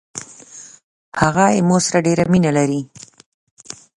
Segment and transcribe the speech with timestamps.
[1.21, 2.81] هغه زما سره ډیره مینه لري.